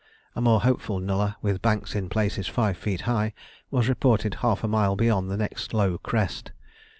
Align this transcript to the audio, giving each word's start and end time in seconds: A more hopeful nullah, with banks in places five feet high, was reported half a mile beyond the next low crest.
A 0.35 0.41
more 0.41 0.61
hopeful 0.61 0.99
nullah, 0.99 1.37
with 1.43 1.61
banks 1.61 1.93
in 1.93 2.09
places 2.09 2.47
five 2.47 2.75
feet 2.75 3.01
high, 3.01 3.35
was 3.69 3.87
reported 3.87 4.33
half 4.41 4.63
a 4.63 4.67
mile 4.67 4.95
beyond 4.95 5.29
the 5.29 5.37
next 5.37 5.75
low 5.75 5.99
crest. 5.99 6.51